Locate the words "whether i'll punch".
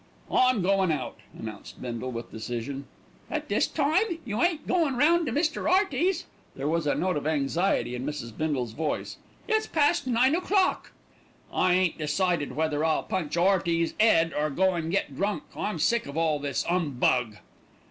12.55-13.37